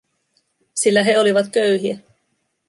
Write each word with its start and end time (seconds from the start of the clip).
Sillä 0.73 1.03
he 1.03 1.19
olivat 1.19 1.45
köyhiä. 1.53 1.97